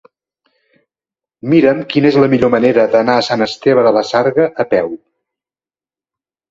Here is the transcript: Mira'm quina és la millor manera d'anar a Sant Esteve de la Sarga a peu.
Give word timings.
Mira'm 1.53 1.83
quina 1.91 2.11
és 2.13 2.17
la 2.23 2.31
millor 2.33 2.53
manera 2.55 2.87
d'anar 2.97 3.19
a 3.19 3.27
Sant 3.31 3.49
Esteve 3.49 3.85
de 3.91 3.93
la 4.01 4.05
Sarga 4.15 4.53
a 4.67 4.69
peu. 4.75 4.95